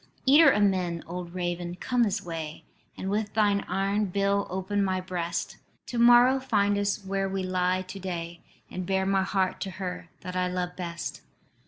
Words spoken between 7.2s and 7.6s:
we